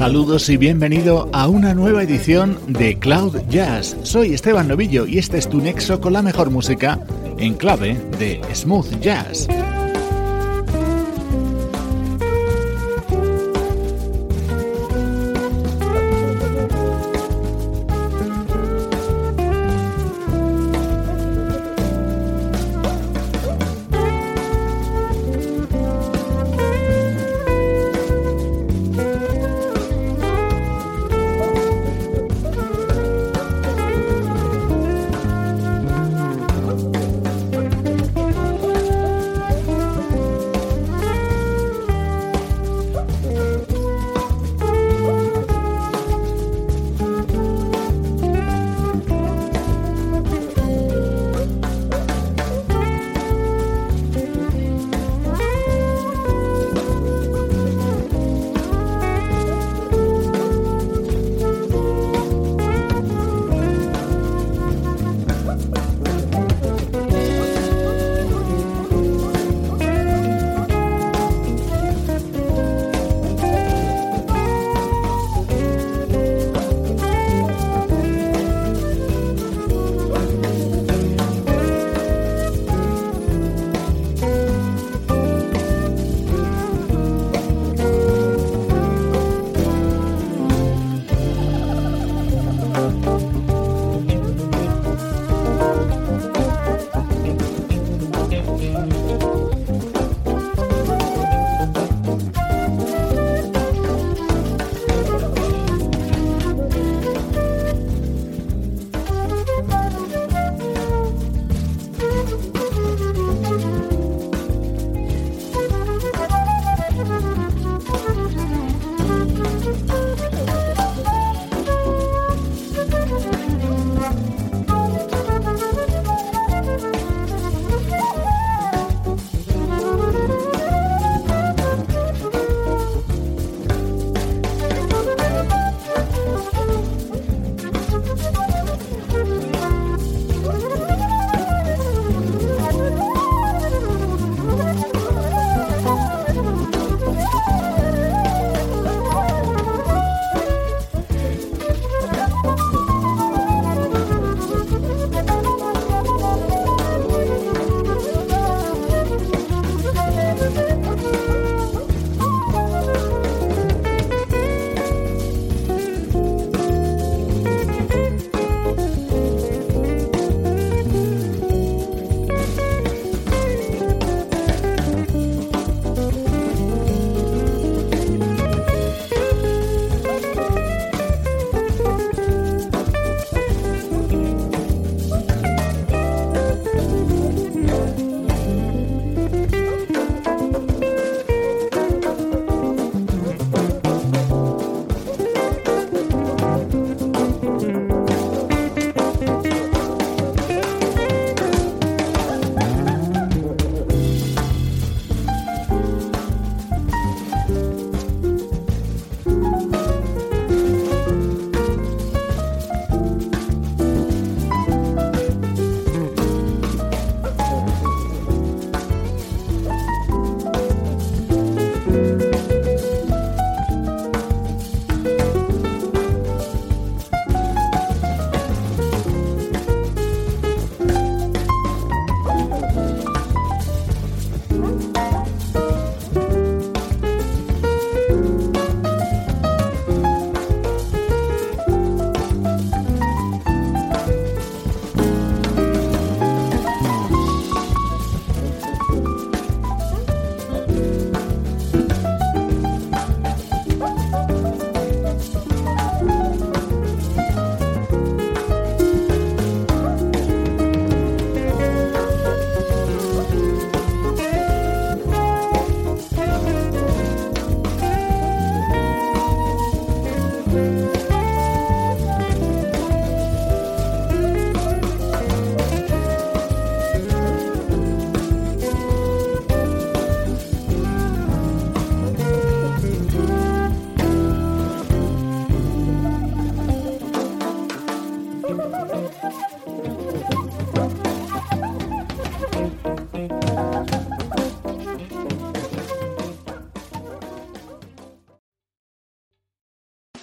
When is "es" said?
5.36-5.46